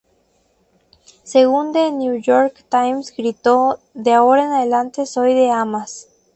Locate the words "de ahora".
3.93-4.45